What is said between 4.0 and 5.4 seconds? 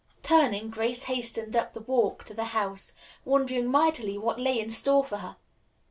what lay in store for her.